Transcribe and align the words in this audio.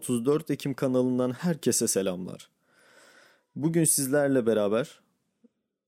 34 0.00 0.50
Ekim 0.50 0.74
kanalından 0.74 1.32
herkese 1.32 1.88
selamlar. 1.88 2.48
Bugün 3.56 3.84
sizlerle 3.84 4.46
beraber 4.46 5.00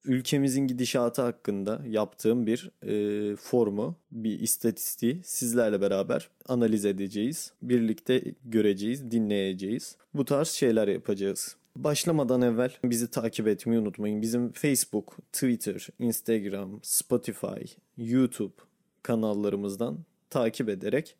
ülkemizin 0.04 0.66
gidişatı 0.66 1.22
hakkında 1.22 1.82
yaptığım 1.86 2.46
bir 2.46 2.70
e, 2.82 3.36
formu, 3.36 3.96
bir 4.10 4.40
istatistiği 4.40 5.20
sizlerle 5.24 5.80
beraber 5.80 6.28
analiz 6.48 6.84
edeceğiz. 6.84 7.52
Birlikte 7.62 8.34
göreceğiz, 8.44 9.10
dinleyeceğiz. 9.10 9.96
Bu 10.14 10.24
tarz 10.24 10.48
şeyler 10.48 10.88
yapacağız. 10.88 11.56
Başlamadan 11.76 12.42
evvel 12.42 12.72
bizi 12.84 13.10
takip 13.10 13.48
etmeyi 13.48 13.80
unutmayın. 13.80 14.22
Bizim 14.22 14.52
Facebook, 14.52 15.16
Twitter, 15.32 15.88
Instagram, 15.98 16.80
Spotify, 16.82 17.64
YouTube 17.96 18.54
kanallarımızdan 19.02 19.98
takip 20.30 20.68
ederek 20.68 21.16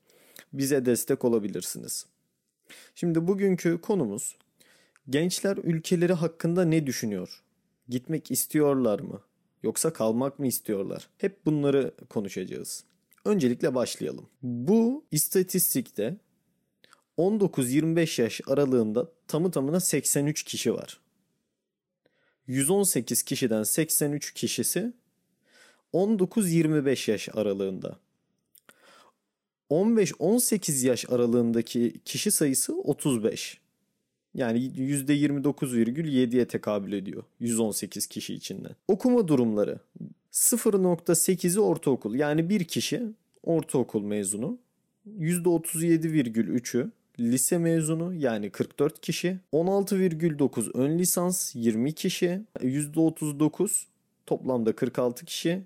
bize 0.53 0.87
destek 0.87 1.25
olabilirsiniz. 1.25 2.06
Şimdi 2.95 3.29
bugünkü 3.29 3.81
konumuz 3.81 4.37
gençler 5.11 5.57
ülkeleri 5.57 6.12
hakkında 6.12 6.65
ne 6.65 6.87
düşünüyor? 6.87 7.43
Gitmek 7.89 8.31
istiyorlar 8.31 9.01
mı? 9.01 9.21
Yoksa 9.62 9.93
kalmak 9.93 10.39
mı 10.39 10.47
istiyorlar? 10.47 11.09
Hep 11.19 11.47
bunları 11.47 11.95
konuşacağız. 12.09 12.85
Öncelikle 13.25 13.75
başlayalım. 13.75 14.29
Bu 14.43 15.05
istatistikte 15.11 16.17
19-25 17.19 18.23
yaş 18.23 18.41
aralığında 18.47 19.09
tamı 19.29 19.51
tamına 19.51 19.81
83 19.81 20.43
kişi 20.43 20.75
var. 20.75 21.01
118 22.47 23.23
kişiden 23.23 23.62
83 23.62 24.34
kişisi 24.34 24.93
19-25 25.93 27.11
yaş 27.11 27.28
aralığında. 27.33 27.98
15-18 29.73 30.87
yaş 30.87 31.11
aralığındaki 31.11 31.92
kişi 32.05 32.31
sayısı 32.31 32.75
35. 32.77 33.61
Yani 34.34 34.59
%29,7'ye 34.59 36.48
tekabül 36.48 36.92
ediyor 36.92 37.23
118 37.41 38.06
kişi 38.06 38.34
içinden. 38.34 38.77
Okuma 38.89 39.28
durumları 39.28 39.78
0.8'i 40.33 41.61
ortaokul 41.61 42.15
yani 42.15 42.48
bir 42.48 42.65
kişi 42.65 43.03
ortaokul 43.43 44.03
mezunu. 44.03 44.59
%37,3'ü 45.19 46.91
lise 47.20 47.59
mezunu 47.59 48.15
yani 48.15 48.50
44 48.50 49.00
kişi. 49.00 49.39
16,9 49.53 50.78
ön 50.78 50.98
lisans 50.98 51.55
20 51.55 51.93
kişi. 51.93 52.41
%39 52.61 53.84
toplamda 54.27 54.73
46 54.73 55.25
kişi 55.25 55.62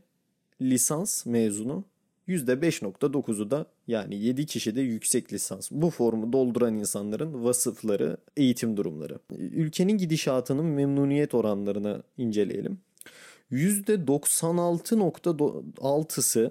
lisans 0.62 1.26
mezunu. 1.26 1.84
%5.9'u 2.28 3.50
da 3.50 3.66
yani 3.86 4.16
7 4.16 4.46
kişi 4.46 4.76
de 4.76 4.80
yüksek 4.80 5.32
lisans. 5.32 5.70
Bu 5.70 5.90
formu 5.90 6.32
dolduran 6.32 6.74
insanların 6.74 7.44
vasıfları, 7.44 8.16
eğitim 8.36 8.76
durumları. 8.76 9.18
Ülkenin 9.38 9.98
gidişatının 9.98 10.64
memnuniyet 10.64 11.34
oranlarını 11.34 12.02
inceleyelim. 12.18 12.78
%96.6'sı 13.52 16.50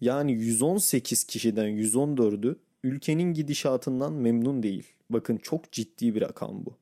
yani 0.00 0.32
118 0.32 1.24
kişiden 1.24 1.68
114'ü 1.68 2.56
ülkenin 2.84 3.34
gidişatından 3.34 4.12
memnun 4.12 4.62
değil. 4.62 4.84
Bakın 5.10 5.36
çok 5.36 5.72
ciddi 5.72 6.14
bir 6.14 6.20
rakam 6.20 6.66
bu. 6.66 6.76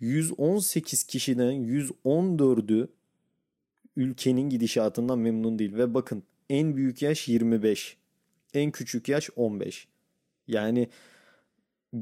118 0.00 1.04
kişiden 1.04 1.52
114'ü 1.52 2.88
ülkenin 3.96 4.48
gidişatından 4.48 5.18
memnun 5.18 5.58
değil. 5.58 5.74
Ve 5.74 5.94
bakın 5.94 6.22
en 6.50 6.76
büyük 6.76 7.02
yaş 7.02 7.28
25. 7.28 7.96
En 8.54 8.70
küçük 8.70 9.08
yaş 9.08 9.30
15. 9.36 9.88
Yani 10.48 10.88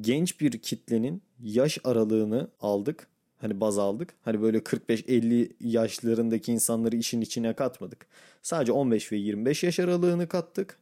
genç 0.00 0.40
bir 0.40 0.58
kitlenin 0.58 1.22
yaş 1.40 1.78
aralığını 1.84 2.50
aldık. 2.60 3.08
Hani 3.36 3.60
baz 3.60 3.78
aldık. 3.78 4.14
Hani 4.22 4.42
böyle 4.42 4.58
45-50 4.58 5.52
yaşlarındaki 5.60 6.52
insanları 6.52 6.96
işin 6.96 7.20
içine 7.20 7.54
katmadık. 7.54 8.06
Sadece 8.42 8.72
15 8.72 9.12
ve 9.12 9.16
25 9.16 9.62
yaş 9.62 9.78
aralığını 9.78 10.28
kattık. 10.28 10.78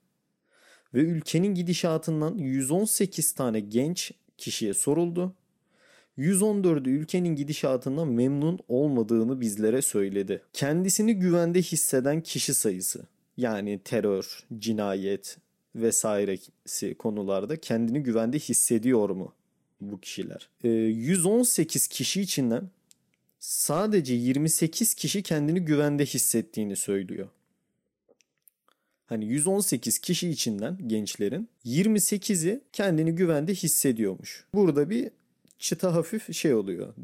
Ve 0.95 1.01
ülkenin 1.01 1.55
gidişatından 1.55 2.39
118 2.39 3.33
tane 3.33 3.61
genç 3.61 4.13
kişiye 4.39 4.75
soruldu. 4.75 5.35
114'ü 6.19 6.91
ülkenin 6.91 7.37
gidişatından 7.37 8.09
memnun 8.09 8.59
olmadığını 8.69 9.41
bizlere 9.41 9.83
söyledi. 9.83 10.43
Kendisini 10.53 11.15
güvende 11.15 11.63
hisseden 11.63 12.21
kişi 12.21 12.55
sayısı 12.55 13.07
yani 13.37 13.81
terör, 13.85 14.45
cinayet 14.59 15.37
vesairesi 15.75 16.95
konularda 16.95 17.57
kendini 17.57 18.03
güvende 18.03 18.39
hissediyor 18.39 19.11
mu 19.11 19.35
bu 19.81 20.01
kişiler? 20.01 20.49
E, 20.65 20.69
118 20.69 21.89
kişi 21.89 22.21
içinden 22.21 22.71
sadece 23.39 24.15
28 24.15 24.95
kişi 24.95 25.23
kendini 25.23 25.61
güvende 25.61 26.07
hissettiğini 26.07 26.77
söylüyor. 26.77 27.29
Hani 29.07 29.25
118 29.27 29.99
kişi 29.99 30.29
içinden 30.29 30.79
gençlerin 30.87 31.49
28'i 31.65 32.61
kendini 32.73 33.15
güvende 33.15 33.55
hissediyormuş. 33.55 34.45
Burada 34.55 34.91
bir 34.91 35.11
çıta 35.63 35.95
hafif 35.95 36.35
şey 36.35 36.55
oluyor, 36.55 36.95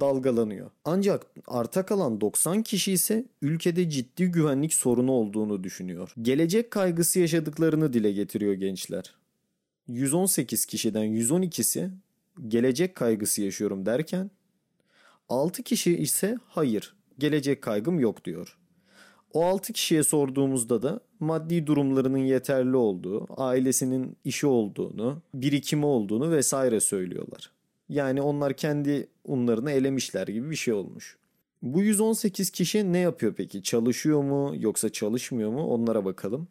dalgalanıyor. 0.00 0.70
Ancak 0.84 1.26
arta 1.46 1.86
kalan 1.86 2.20
90 2.20 2.62
kişi 2.62 2.92
ise 2.92 3.24
ülkede 3.42 3.90
ciddi 3.90 4.26
güvenlik 4.26 4.74
sorunu 4.74 5.12
olduğunu 5.12 5.64
düşünüyor. 5.64 6.12
Gelecek 6.22 6.70
kaygısı 6.70 7.20
yaşadıklarını 7.20 7.92
dile 7.92 8.12
getiriyor 8.12 8.52
gençler. 8.52 9.14
118 9.88 10.66
kişiden 10.66 11.04
112'si 11.06 11.90
gelecek 12.48 12.94
kaygısı 12.94 13.42
yaşıyorum 13.42 13.86
derken 13.86 14.30
6 15.28 15.62
kişi 15.62 15.96
ise 15.96 16.38
hayır 16.46 16.96
gelecek 17.18 17.62
kaygım 17.62 18.00
yok 18.00 18.24
diyor. 18.24 18.58
O 19.32 19.44
6 19.44 19.72
kişiye 19.72 20.02
sorduğumuzda 20.02 20.82
da 20.82 21.00
maddi 21.20 21.66
durumlarının 21.66 22.18
yeterli 22.18 22.76
olduğu, 22.76 23.26
ailesinin 23.42 24.16
işi 24.24 24.46
olduğunu, 24.46 25.22
birikimi 25.34 25.86
olduğunu 25.86 26.30
vesaire 26.30 26.80
söylüyorlar. 26.80 27.57
Yani 27.88 28.22
onlar 28.22 28.56
kendi 28.56 29.08
unlarını 29.24 29.70
elemişler 29.70 30.28
gibi 30.28 30.50
bir 30.50 30.56
şey 30.56 30.74
olmuş. 30.74 31.16
Bu 31.62 31.82
118 31.82 32.50
kişi 32.50 32.92
ne 32.92 32.98
yapıyor 32.98 33.34
peki? 33.34 33.62
Çalışıyor 33.62 34.22
mu 34.22 34.54
yoksa 34.58 34.88
çalışmıyor 34.88 35.50
mu? 35.50 35.66
Onlara 35.66 36.04
bakalım. 36.04 36.48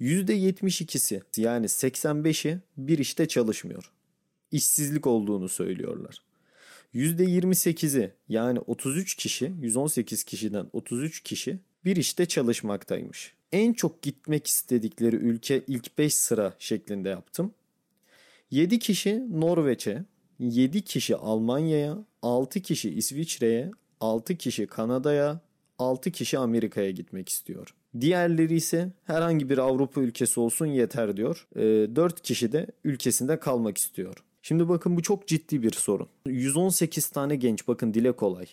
%72'si 0.00 1.22
yani 1.36 1.66
85'i 1.66 2.58
bir 2.76 2.98
işte 2.98 3.28
çalışmıyor. 3.28 3.90
İşsizlik 4.52 5.06
olduğunu 5.06 5.48
söylüyorlar. 5.48 6.22
%28'i 6.94 8.12
yani 8.28 8.60
33 8.60 9.14
kişi 9.14 9.52
118 9.60 10.24
kişiden 10.24 10.66
33 10.72 11.22
kişi 11.22 11.58
bir 11.84 11.96
işte 11.96 12.26
çalışmaktaymış. 12.26 13.34
En 13.52 13.72
çok 13.72 14.02
gitmek 14.02 14.46
istedikleri 14.46 15.16
ülke 15.16 15.62
ilk 15.66 15.98
5 15.98 16.14
sıra 16.14 16.54
şeklinde 16.58 17.08
yaptım. 17.08 17.54
7 18.50 18.78
kişi 18.78 19.40
Norveç'e, 19.40 20.04
7 20.40 20.82
kişi 20.82 21.16
Almanya'ya, 21.16 21.98
6 22.22 22.60
kişi 22.60 22.90
İsviçre'ye, 22.90 23.70
6 24.00 24.36
kişi 24.36 24.66
Kanada'ya, 24.66 25.40
6 25.78 26.10
kişi 26.10 26.38
Amerika'ya 26.38 26.90
gitmek 26.90 27.28
istiyor. 27.28 27.74
Diğerleri 28.00 28.54
ise 28.54 28.92
herhangi 29.04 29.50
bir 29.50 29.58
Avrupa 29.58 30.00
ülkesi 30.00 30.40
olsun 30.40 30.66
yeter 30.66 31.16
diyor. 31.16 31.46
E, 31.56 31.62
ee, 31.62 31.96
4 31.96 32.22
kişi 32.22 32.52
de 32.52 32.66
ülkesinde 32.84 33.38
kalmak 33.40 33.78
istiyor. 33.78 34.14
Şimdi 34.42 34.68
bakın 34.68 34.96
bu 34.96 35.02
çok 35.02 35.26
ciddi 35.26 35.62
bir 35.62 35.72
sorun. 35.72 36.08
118 36.26 37.08
tane 37.08 37.36
genç 37.36 37.68
bakın 37.68 37.94
dile 37.94 38.12
kolay. 38.12 38.46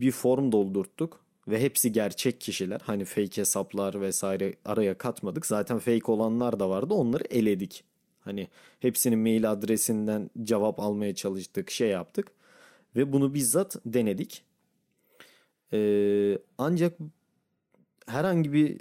Bir 0.00 0.10
form 0.10 0.52
doldurttuk 0.52 1.20
ve 1.48 1.60
hepsi 1.60 1.92
gerçek 1.92 2.40
kişiler. 2.40 2.80
Hani 2.84 3.04
fake 3.04 3.40
hesaplar 3.40 4.00
vesaire 4.00 4.54
araya 4.64 4.98
katmadık. 4.98 5.46
Zaten 5.46 5.78
fake 5.78 6.12
olanlar 6.12 6.60
da 6.60 6.70
vardı 6.70 6.94
onları 6.94 7.24
eledik. 7.30 7.84
Hani 8.28 8.48
hepsinin 8.80 9.18
mail 9.18 9.50
adresinden 9.50 10.30
cevap 10.42 10.80
almaya 10.80 11.14
çalıştık, 11.14 11.70
şey 11.70 11.88
yaptık. 11.88 12.28
Ve 12.96 13.12
bunu 13.12 13.34
bizzat 13.34 13.76
denedik. 13.86 14.42
Ee, 15.72 16.38
ancak 16.58 16.98
herhangi 18.06 18.52
bir 18.52 18.80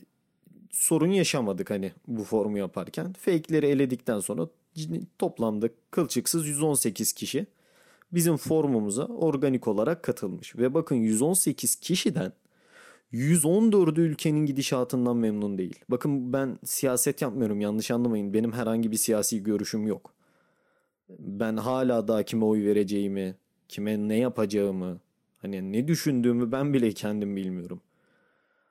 sorun 0.72 1.12
yaşamadık 1.12 1.70
hani 1.70 1.92
bu 2.08 2.24
formu 2.24 2.58
yaparken. 2.58 3.14
Fake'leri 3.14 3.66
eledikten 3.66 4.20
sonra 4.20 4.48
toplamda 5.20 5.70
kılçıksız 5.92 6.48
118 6.48 7.14
kişi 7.14 7.46
bizim 8.12 8.38
formumuza 8.38 9.06
organik 9.06 9.68
olarak 9.68 10.04
katılmış. 10.04 10.56
Ve 10.56 10.74
bakın 10.74 10.96
118 10.96 11.76
kişiden 11.76 12.34
114'ü 13.14 14.02
ülkenin 14.02 14.46
gidişatından 14.46 15.18
memnun 15.18 15.58
değil. 15.58 15.80
Bakın 15.90 16.34
ben 16.34 16.60
siyaset 16.64 17.22
yapmıyorum 17.22 17.62
yanlış 17.62 17.92
anlamayın. 17.92 18.34
Benim 18.34 18.52
herhangi 18.52 18.92
bir 18.92 18.98
siyasi 18.98 19.44
görüşüm 19.44 19.88
yok. 19.88 20.14
Ben 21.10 21.58
hala 21.58 22.08
daha 22.08 22.24
kime 22.24 22.46
oy 22.46 22.66
vereceğimi, 22.66 23.36
kime 23.68 24.08
ne 24.08 24.18
yapacağımı, 24.18 25.00
hani 25.38 25.72
ne 25.72 25.88
düşündüğümü 25.88 26.52
ben 26.52 26.74
bile 26.74 26.92
kendim 26.92 27.36
bilmiyorum. 27.36 27.82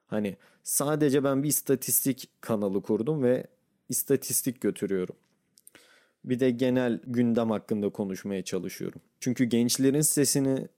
Hani 0.07 0.37
sadece 0.63 1.25
ben 1.25 1.43
bir 1.43 1.49
istatistik 1.49 2.29
kanalı 2.41 2.83
kurdum 2.83 3.23
ve 3.23 3.47
istatistik 3.89 4.61
götürüyorum. 4.61 5.17
Bir 6.25 6.41
de 6.41 6.51
genel 6.51 7.01
gündem 7.07 7.51
hakkında 7.51 7.89
konuşmaya 7.89 8.45
çalışıyorum. 8.45 9.01
Çünkü 9.21 9.45
gençlerin 9.45 10.01
sesini 10.01 10.69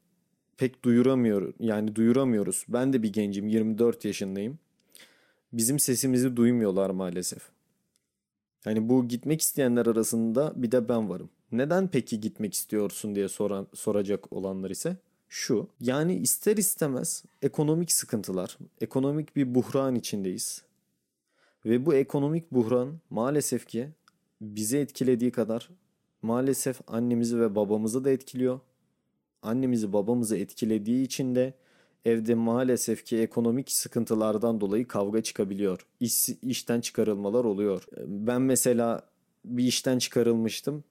pek 0.58 0.84
duyuramıyor 0.84 1.54
yani 1.60 1.94
duyuramıyoruz. 1.94 2.64
Ben 2.68 2.92
de 2.92 3.02
bir 3.02 3.12
gencim 3.12 3.48
24 3.48 4.04
yaşındayım. 4.04 4.58
Bizim 5.52 5.78
sesimizi 5.78 6.36
duymuyorlar 6.36 6.90
maalesef. 6.90 7.42
Hani 8.64 8.88
bu 8.88 9.08
gitmek 9.08 9.40
isteyenler 9.40 9.86
arasında 9.86 10.52
bir 10.56 10.70
de 10.70 10.88
ben 10.88 11.08
varım. 11.08 11.30
Neden 11.52 11.88
peki 11.88 12.20
gitmek 12.20 12.54
istiyorsun 12.54 13.14
diye 13.14 13.28
soran 13.28 13.66
soracak 13.74 14.32
olanlar 14.32 14.70
ise 14.70 14.96
şu. 15.28 15.68
Yani 15.80 16.14
ister 16.14 16.56
istemez 16.56 17.24
ekonomik 17.42 17.92
sıkıntılar, 17.92 18.58
ekonomik 18.80 19.36
bir 19.36 19.54
buhran 19.54 19.94
içindeyiz. 19.94 20.62
Ve 21.64 21.86
bu 21.86 21.94
ekonomik 21.94 22.52
buhran 22.52 22.98
maalesef 23.10 23.66
ki 23.66 23.88
bizi 24.40 24.78
etkilediği 24.78 25.30
kadar 25.30 25.68
maalesef 26.22 26.80
annemizi 26.86 27.40
ve 27.40 27.54
babamızı 27.54 28.04
da 28.04 28.10
etkiliyor. 28.10 28.60
Annemizi 29.42 29.92
babamızı 29.92 30.36
etkilediği 30.36 31.04
için 31.04 31.34
de 31.34 31.54
evde 32.04 32.34
maalesef 32.34 33.04
ki 33.04 33.18
ekonomik 33.18 33.72
sıkıntılardan 33.72 34.60
dolayı 34.60 34.88
kavga 34.88 35.22
çıkabiliyor. 35.22 35.86
İş, 36.00 36.28
işten 36.42 36.80
çıkarılmalar 36.80 37.44
oluyor. 37.44 37.86
Ben 38.06 38.42
mesela 38.42 39.02
bir 39.44 39.64
işten 39.64 39.98
çıkarılmıştım. 39.98 40.84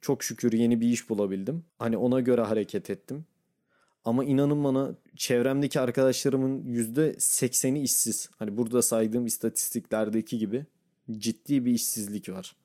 Çok 0.00 0.24
şükür 0.24 0.52
yeni 0.52 0.80
bir 0.80 0.88
iş 0.88 1.08
bulabildim. 1.08 1.64
Hani 1.78 1.96
ona 1.96 2.20
göre 2.20 2.40
hareket 2.40 2.90
ettim. 2.90 3.24
Ama 4.04 4.24
inanın 4.24 4.64
bana 4.64 4.94
çevremdeki 5.16 5.80
arkadaşlarımın 5.80 6.62
%80'i 6.62 7.82
işsiz. 7.82 8.30
Hani 8.38 8.56
burada 8.56 8.82
saydığım 8.82 9.26
istatistiklerdeki 9.26 10.38
gibi 10.38 10.66
ciddi 11.10 11.64
bir 11.64 11.72
işsizlik 11.72 12.28
var. 12.28 12.56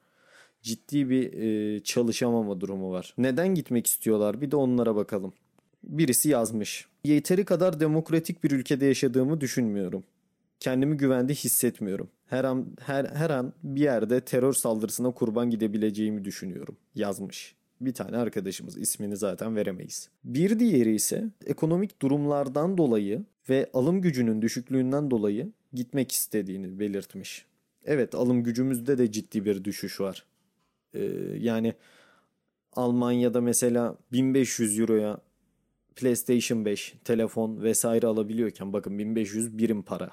Ciddi 0.68 1.10
bir 1.10 1.34
e, 1.34 1.80
çalışamama 1.80 2.62
durumu 2.62 2.92
var. 2.92 3.14
Neden 3.18 3.56
gitmek 3.56 3.88
istiyorlar? 3.88 4.42
Bir 4.42 4.52
de 4.52 4.56
onlara 4.56 4.96
bakalım. 4.96 5.34
Birisi 5.84 6.30
yazmış. 6.30 6.88
Yeteri 7.04 7.46
kadar 7.46 7.80
demokratik 7.80 8.44
bir 8.44 8.52
ülkede 8.52 8.86
yaşadığımı 8.86 9.42
düşünmüyorum. 9.42 10.04
Kendimi 10.60 10.98
güvende 10.98 11.34
hissetmiyorum. 11.34 12.10
Her 12.26 12.44
an 12.44 12.66
her 12.80 13.06
her 13.06 13.30
an 13.30 13.54
bir 13.64 13.82
yerde 13.82 14.22
terör 14.22 14.54
saldırısına 14.54 15.12
kurban 15.12 15.50
gidebileceğimi 15.50 16.26
düşünüyorum. 16.26 16.78
Yazmış. 16.96 17.56
Bir 17.82 17.94
tane 17.94 18.18
arkadaşımız 18.18 18.78
ismini 18.78 19.18
zaten 19.18 19.56
veremeyiz. 19.56 20.10
Bir 20.24 20.60
diğeri 20.60 20.96
ise 20.96 21.26
ekonomik 21.46 22.02
durumlardan 22.02 22.78
dolayı 22.78 23.24
ve 23.50 23.70
alım 23.74 24.02
gücünün 24.02 24.42
düşüklüğünden 24.42 25.12
dolayı 25.12 25.52
gitmek 25.74 26.12
istediğini 26.12 26.80
belirtmiş. 26.80 27.46
Evet 27.86 28.16
alım 28.16 28.44
gücümüzde 28.44 28.98
de 28.98 29.12
ciddi 29.12 29.46
bir 29.46 29.64
düşüş 29.64 30.02
var. 30.02 30.26
Ee, 30.98 31.38
yani 31.40 31.74
Almanya'da 32.74 33.42
mesela 33.42 33.98
1500 34.12 34.80
euroya 34.80 35.20
PlayStation 35.96 36.66
5, 36.66 36.96
telefon 37.04 37.62
vesaire 37.62 38.08
alabiliyorken 38.08 38.74
bakın 38.74 39.00
1500 39.00 39.58
birim 39.58 39.84
para. 39.84 40.12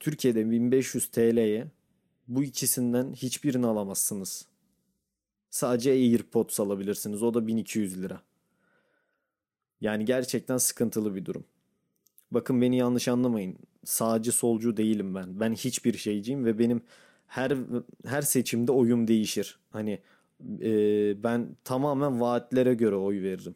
Türkiye'de 0.00 0.50
1500 0.50 1.10
TL'ye 1.10 1.66
bu 2.28 2.44
ikisinden 2.44 3.12
hiçbirini 3.12 3.66
alamazsınız. 3.66 4.46
Sadece 5.50 5.90
AirPods 5.90 6.60
alabilirsiniz. 6.60 7.22
O 7.22 7.34
da 7.34 7.46
1200 7.46 8.02
lira. 8.02 8.22
Yani 9.80 10.04
gerçekten 10.04 10.56
sıkıntılı 10.56 11.14
bir 11.14 11.24
durum. 11.24 11.44
Bakın 12.30 12.60
beni 12.60 12.76
yanlış 12.76 13.08
anlamayın. 13.08 13.58
Sağcı 13.84 14.32
solcu 14.32 14.76
değilim 14.76 15.14
ben. 15.14 15.40
Ben 15.40 15.54
hiçbir 15.54 15.96
şeyciyim 15.96 16.44
ve 16.44 16.58
benim 16.58 16.82
her 17.26 17.52
her 18.06 18.22
seçimde 18.22 18.72
oyum 18.72 19.08
değişir. 19.08 19.58
Hani 19.70 20.00
e, 20.60 20.72
ben 21.22 21.56
tamamen 21.64 22.20
vaatlere 22.20 22.74
göre 22.74 22.96
oy 22.96 23.22
veririm. 23.22 23.54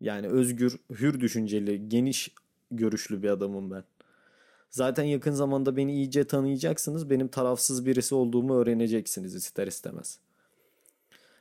Yani 0.00 0.28
özgür, 0.28 0.76
hür 0.90 1.20
düşünceli, 1.20 1.88
geniş 1.88 2.30
görüşlü 2.70 3.22
bir 3.22 3.28
adamım 3.28 3.70
ben. 3.70 3.84
Zaten 4.70 5.04
yakın 5.04 5.32
zamanda 5.32 5.76
beni 5.76 5.94
iyice 5.94 6.26
tanıyacaksınız. 6.26 7.10
Benim 7.10 7.28
tarafsız 7.28 7.86
birisi 7.86 8.14
olduğumu 8.14 8.54
öğreneceksiniz 8.54 9.34
ister 9.34 9.66
istemez. 9.66 10.18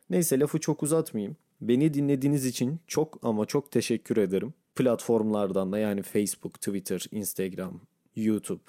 Neyse 0.10 0.40
lafı 0.40 0.60
çok 0.60 0.84
uzatmayayım. 0.84 1.38
Beni 1.62 1.94
dinlediğiniz 1.94 2.46
için 2.46 2.80
çok 2.88 3.20
ama 3.24 3.46
çok 3.46 3.72
teşekkür 3.72 4.18
ederim. 4.18 4.54
Platformlardan 4.76 5.72
da 5.72 5.78
yani 5.78 6.02
Facebook, 6.02 6.54
Twitter, 6.54 7.06
Instagram, 7.12 7.82
YouTube, 8.16 8.64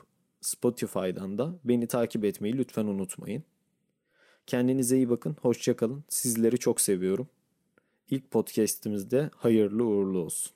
Spotify'dan 0.44 1.38
da 1.38 1.55
beni 1.64 1.87
takip 1.87 2.25
etmeyi 2.25 2.58
lütfen 2.58 2.87
unutmayın. 2.87 3.44
Kendinize 4.46 4.96
iyi 4.96 5.11
bakın, 5.11 5.37
hoşçakalın. 5.43 6.05
Sizleri 6.08 6.58
çok 6.58 6.81
seviyorum. 6.81 7.29
İlk 8.11 8.31
podcast'imizde 8.31 9.31
hayırlı 9.37 9.85
uğurlu 9.85 10.19
olsun. 10.19 10.52